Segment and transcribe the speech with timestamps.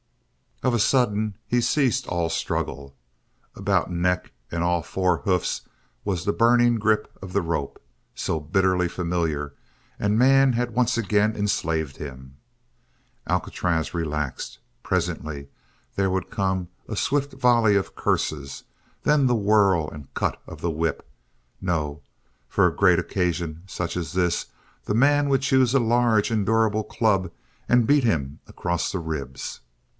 [0.63, 2.95] Of a sudden he ceased all struggle.
[3.55, 5.61] About neck and all four hoofs
[6.03, 7.81] was the burning grip of the rope,
[8.15, 9.53] so bitterly familiar,
[9.99, 12.37] and man had once again enslaved him.
[13.27, 14.57] Alcatraz relaxed.
[14.83, 15.49] Presently
[15.95, 18.63] there would come a swift volley of curses,
[19.03, 21.07] then the whir and cut of the whip
[21.59, 22.01] no,
[22.47, 24.47] for a great occasion such as this
[24.85, 27.31] the man would choose a large and durable club
[27.69, 29.61] and beat him across the ribs.